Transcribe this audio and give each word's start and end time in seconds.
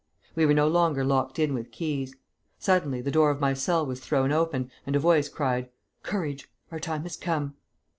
We 0.35 0.47
were 0.47 0.53
no 0.55 0.67
longer 0.67 1.05
locked 1.05 1.37
in 1.37 1.53
with 1.53 1.69
keys. 1.71 2.15
Suddenly 2.57 3.01
the 3.01 3.11
door 3.11 3.29
of 3.29 3.39
my 3.39 3.53
cell 3.53 3.85
was 3.85 3.99
thrown 3.99 4.31
open, 4.31 4.71
and 4.83 4.95
a 4.95 4.99
voice 4.99 5.29
cried: 5.29 5.69
'Courage! 6.01 6.49
our 6.71 6.79
time 6.79 7.03
has 7.03 7.15
come.' 7.15 7.53